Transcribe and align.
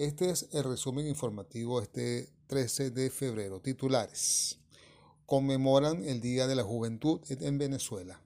Este 0.00 0.30
es 0.30 0.46
el 0.52 0.64
resumen 0.64 1.06
informativo 1.06 1.82
este 1.82 2.30
13 2.46 2.90
de 2.90 3.10
febrero. 3.10 3.60
Titulares. 3.60 4.58
Conmemoran 5.26 6.02
el 6.04 6.22
Día 6.22 6.46
de 6.46 6.54
la 6.54 6.62
Juventud 6.62 7.20
en 7.28 7.58
Venezuela. 7.58 8.18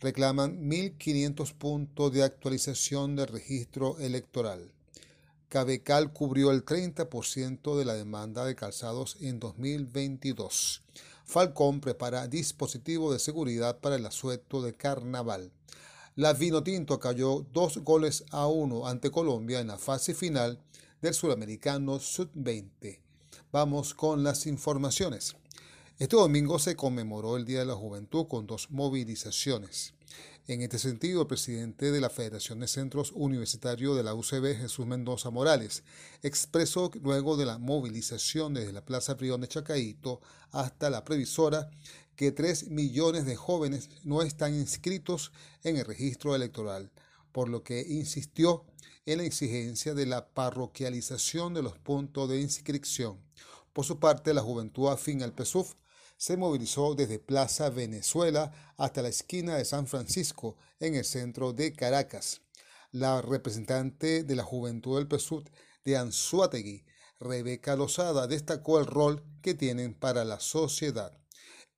Reclaman 0.00 0.58
1.500 0.70 1.52
puntos 1.52 2.14
de 2.14 2.22
actualización 2.22 3.14
del 3.14 3.26
registro 3.26 3.98
electoral. 3.98 4.72
Cabecal 5.50 6.14
cubrió 6.14 6.50
el 6.50 6.64
30% 6.64 7.76
de 7.76 7.84
la 7.84 7.92
demanda 7.92 8.46
de 8.46 8.54
calzados 8.54 9.18
en 9.20 9.38
2022. 9.38 10.82
Falcón 11.26 11.82
prepara 11.82 12.26
dispositivo 12.26 13.12
de 13.12 13.18
seguridad 13.18 13.80
para 13.80 13.96
el 13.96 14.06
asueto 14.06 14.62
de 14.62 14.72
carnaval. 14.72 15.52
La 16.14 16.32
Vinotinto 16.32 16.98
cayó 16.98 17.44
dos 17.52 17.76
goles 17.84 18.24
a 18.30 18.46
uno 18.46 18.86
ante 18.86 19.10
Colombia 19.10 19.60
en 19.60 19.66
la 19.66 19.76
fase 19.76 20.14
final 20.14 20.58
del 21.02 21.14
Suramericano 21.14 21.98
Sub-20. 21.98 23.00
Vamos 23.52 23.94
con 23.94 24.22
las 24.22 24.46
informaciones. 24.46 25.36
Este 25.98 26.16
domingo 26.16 26.58
se 26.58 26.76
conmemoró 26.76 27.36
el 27.36 27.44
Día 27.44 27.60
de 27.60 27.66
la 27.66 27.74
Juventud 27.74 28.26
con 28.28 28.46
dos 28.46 28.70
movilizaciones. 28.70 29.94
En 30.48 30.62
este 30.62 30.78
sentido, 30.78 31.22
el 31.22 31.26
presidente 31.26 31.90
de 31.90 32.00
la 32.00 32.08
Federación 32.08 32.60
de 32.60 32.68
Centros 32.68 33.12
Universitarios 33.12 33.96
de 33.96 34.04
la 34.04 34.14
UCB, 34.14 34.56
Jesús 34.56 34.86
Mendoza 34.86 35.30
Morales, 35.30 35.82
expresó 36.22 36.90
luego 37.02 37.36
de 37.36 37.46
la 37.46 37.58
movilización 37.58 38.54
desde 38.54 38.72
la 38.72 38.84
Plaza 38.84 39.16
Prión 39.16 39.40
de 39.40 39.48
Chacaito 39.48 40.20
hasta 40.52 40.88
la 40.88 41.04
previsora 41.04 41.68
que 42.14 42.30
3 42.30 42.70
millones 42.70 43.26
de 43.26 43.34
jóvenes 43.34 43.90
no 44.04 44.22
están 44.22 44.54
inscritos 44.54 45.32
en 45.64 45.76
el 45.76 45.84
registro 45.84 46.34
electoral, 46.36 46.90
por 47.36 47.50
lo 47.50 47.62
que 47.62 47.84
insistió 47.86 48.64
en 49.04 49.18
la 49.18 49.24
exigencia 49.24 49.92
de 49.92 50.06
la 50.06 50.26
parroquialización 50.26 51.52
de 51.52 51.62
los 51.62 51.76
puntos 51.78 52.30
de 52.30 52.40
inscripción. 52.40 53.20
Por 53.74 53.84
su 53.84 54.00
parte, 54.00 54.32
la 54.32 54.40
juventud 54.40 54.88
afín 54.88 55.22
al 55.22 55.34
PSUF 55.34 55.74
se 56.16 56.38
movilizó 56.38 56.94
desde 56.94 57.18
Plaza 57.18 57.68
Venezuela 57.68 58.54
hasta 58.78 59.02
la 59.02 59.10
esquina 59.10 59.56
de 59.56 59.66
San 59.66 59.86
Francisco, 59.86 60.56
en 60.80 60.94
el 60.94 61.04
centro 61.04 61.52
de 61.52 61.74
Caracas. 61.74 62.40
La 62.90 63.20
representante 63.20 64.22
de 64.22 64.34
la 64.34 64.42
Juventud 64.42 64.96
del 64.96 65.06
PSUV 65.06 65.44
de 65.84 65.98
Anzuategui, 65.98 66.86
Rebeca 67.20 67.76
Lozada, 67.76 68.26
destacó 68.26 68.78
el 68.78 68.86
rol 68.86 69.22
que 69.42 69.52
tienen 69.52 69.92
para 69.92 70.24
la 70.24 70.40
sociedad. 70.40 71.12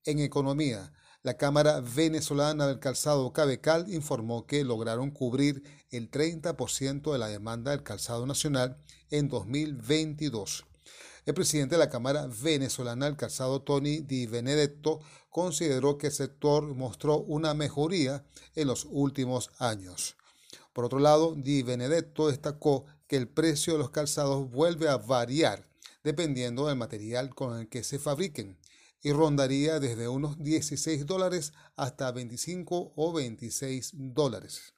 En 0.05 0.21
economía, 0.21 0.93
la 1.23 1.37
Cámara 1.37 1.81
Venezolana 1.81 2.69
del 2.69 2.79
Calzado 2.79 3.33
Cabecal 3.33 3.93
informó 3.93 4.47
que 4.47 4.63
lograron 4.63 5.11
cubrir 5.11 5.65
el 5.91 6.11
30% 6.11 7.13
de 7.13 7.19
la 7.19 7.27
demanda 7.29 7.73
del 7.73 7.83
calzado 7.83 8.25
nacional 8.25 8.79
en 9.11 9.29
2022. 9.29 10.65
El 11.27 11.35
presidente 11.35 11.75
de 11.75 11.81
la 11.81 11.91
Cámara 11.91 12.29
Venezolana 12.29 13.07
del 13.07 13.17
Calzado, 13.17 13.63
Tony 13.63 13.99
Di 13.99 14.27
Benedetto, 14.27 15.01
consideró 15.29 15.99
que 15.99 16.07
el 16.07 16.13
sector 16.13 16.75
mostró 16.75 17.19
una 17.19 17.53
mejoría 17.53 18.25
en 18.55 18.69
los 18.69 18.87
últimos 18.89 19.51
años. 19.59 20.17
Por 20.73 20.85
otro 20.85 21.01
lado, 21.01 21.35
Di 21.37 21.65
Benedetto 21.65 22.29
destacó 22.29 22.85
que 23.09 23.17
el 23.17 23.29
precio 23.29 23.73
de 23.73 23.81
los 23.81 23.91
calzados 23.91 24.49
vuelve 24.51 24.89
a 24.89 24.99
variar 24.99 25.69
dependiendo 26.05 26.69
del 26.69 26.77
material 26.77 27.35
con 27.35 27.59
el 27.59 27.69
que 27.69 27.83
se 27.83 27.99
fabriquen 27.99 28.57
y 29.03 29.13
rondaría 29.13 29.81
desde 29.81 30.09
unos 30.09 30.43
16 30.43 31.07
dólares 31.07 31.53
hasta 31.77 32.11
25 32.11 32.93
o 32.97 33.13
26 33.13 33.93
dólares. 33.95 34.75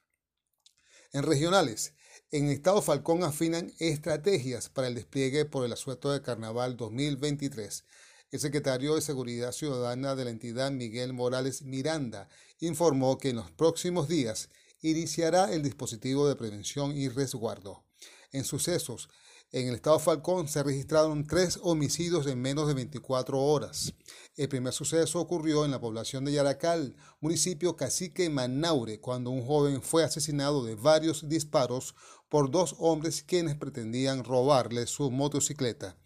En 1.13 1.23
regionales, 1.23 1.93
en 2.31 2.49
Estado 2.49 2.81
Falcón 2.81 3.23
afinan 3.23 3.73
estrategias 3.79 4.69
para 4.69 4.87
el 4.87 4.95
despliegue 4.95 5.45
por 5.45 5.65
el 5.65 5.73
asueto 5.73 6.11
de 6.11 6.21
Carnaval 6.21 6.77
2023. 6.77 7.83
El 8.31 8.39
secretario 8.39 8.95
de 8.95 9.01
Seguridad 9.01 9.51
Ciudadana 9.51 10.15
de 10.15 10.23
la 10.23 10.31
entidad, 10.31 10.71
Miguel 10.71 11.11
Morales 11.11 11.63
Miranda, 11.63 12.29
informó 12.61 13.17
que 13.17 13.29
en 13.29 13.35
los 13.35 13.51
próximos 13.51 14.07
días 14.07 14.49
iniciará 14.81 15.53
el 15.53 15.63
dispositivo 15.63 16.27
de 16.27 16.37
prevención 16.37 16.95
y 16.95 17.09
resguardo. 17.09 17.83
En 18.31 18.45
sucesos, 18.45 19.09
en 19.51 19.67
el 19.67 19.75
estado 19.75 19.99
Falcón 19.99 20.47
se 20.47 20.63
registraron 20.63 21.27
tres 21.27 21.59
homicidios 21.61 22.25
en 22.27 22.41
menos 22.41 22.67
de 22.67 22.73
24 22.73 23.37
horas. 23.37 23.93
El 24.37 24.47
primer 24.47 24.71
suceso 24.71 25.19
ocurrió 25.19 25.65
en 25.65 25.71
la 25.71 25.81
población 25.81 26.23
de 26.23 26.31
Yaracal, 26.31 26.95
municipio 27.19 27.75
Cacique 27.75 28.29
Manaure, 28.29 29.01
cuando 29.01 29.29
un 29.29 29.45
joven 29.45 29.81
fue 29.81 30.05
asesinado 30.05 30.63
de 30.63 30.75
varios 30.75 31.27
disparos 31.27 31.95
por 32.29 32.49
dos 32.49 32.75
hombres 32.79 33.23
quienes 33.23 33.55
pretendían 33.55 34.23
robarle 34.23 34.87
su 34.87 35.11
motocicleta. 35.11 35.97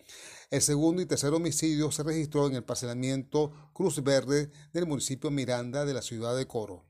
El 0.50 0.64
segundo 0.64 1.04
y 1.04 1.06
tercer 1.06 1.34
homicidio 1.34 1.92
se 1.92 2.02
registró 2.02 2.48
en 2.48 2.56
el 2.56 2.64
parcelamiento 2.64 3.52
Cruz 3.74 4.04
Verde 4.04 4.52
del 4.74 4.88
municipio 4.88 5.30
Miranda 5.30 5.86
de 5.86 5.94
la 5.94 6.02
ciudad 6.02 6.36
de 6.36 6.48
Coro. 6.48 6.84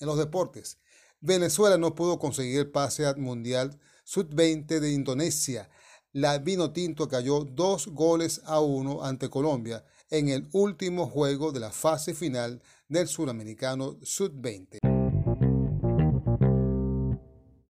En 0.00 0.08
los 0.08 0.18
deportes, 0.18 0.78
Venezuela 1.20 1.78
no 1.78 1.94
pudo 1.94 2.18
conseguir 2.18 2.58
el 2.58 2.70
pase 2.70 3.06
al 3.06 3.18
Mundial 3.18 3.78
Sub-20 4.06 4.78
de 4.78 4.92
Indonesia. 4.92 5.68
La 6.12 6.38
Vino 6.38 6.72
Tinto 6.72 7.08
cayó 7.08 7.40
dos 7.40 7.88
goles 7.88 8.40
a 8.44 8.60
uno 8.60 9.02
ante 9.02 9.28
Colombia 9.28 9.84
en 10.10 10.28
el 10.28 10.48
último 10.52 11.08
juego 11.08 11.50
de 11.50 11.58
la 11.58 11.72
fase 11.72 12.14
final 12.14 12.62
del 12.88 13.08
Suramericano 13.08 13.98
Sub-20. 14.02 14.85